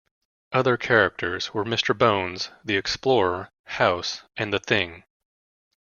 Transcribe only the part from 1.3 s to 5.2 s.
were Mister Bones, the Explorer, House, and the Thing.